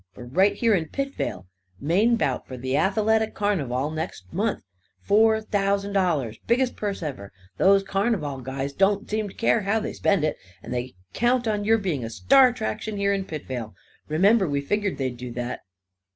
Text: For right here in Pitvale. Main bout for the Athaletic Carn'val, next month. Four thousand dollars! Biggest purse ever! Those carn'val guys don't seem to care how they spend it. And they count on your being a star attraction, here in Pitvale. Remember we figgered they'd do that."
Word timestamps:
For 0.13 0.25
right 0.25 0.55
here 0.55 0.73
in 0.73 0.87
Pitvale. 0.87 1.45
Main 1.79 2.15
bout 2.15 2.47
for 2.47 2.57
the 2.57 2.75
Athaletic 2.75 3.35
Carn'val, 3.35 3.91
next 3.93 4.23
month. 4.33 4.63
Four 4.99 5.41
thousand 5.41 5.93
dollars! 5.93 6.39
Biggest 6.47 6.75
purse 6.75 7.03
ever! 7.03 7.31
Those 7.57 7.83
carn'val 7.83 8.41
guys 8.41 8.73
don't 8.73 9.07
seem 9.07 9.27
to 9.29 9.35
care 9.35 9.61
how 9.61 9.79
they 9.79 9.93
spend 9.93 10.23
it. 10.23 10.37
And 10.63 10.73
they 10.73 10.95
count 11.13 11.47
on 11.47 11.65
your 11.65 11.77
being 11.77 12.03
a 12.03 12.09
star 12.09 12.47
attraction, 12.47 12.97
here 12.97 13.13
in 13.13 13.25
Pitvale. 13.25 13.75
Remember 14.07 14.49
we 14.49 14.59
figgered 14.59 14.97
they'd 14.97 15.17
do 15.17 15.31
that." 15.33 15.59